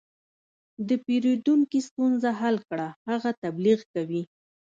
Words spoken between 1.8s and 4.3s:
ستونزه حل کړه، هغه تبلیغ کوي.